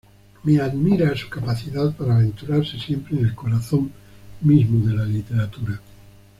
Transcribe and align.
Me 0.45 0.59
admira 0.59 1.15
su 1.15 1.29
capacidad 1.29 1.95
para 1.95 2.15
aventurarse 2.15 2.79
siempre 2.79 3.19
en 3.19 3.25
el 3.27 3.35
corazón 3.35 3.91
mismo 4.41 4.83
de 4.87 4.95
la 4.95 5.05
literatura". 5.05 5.79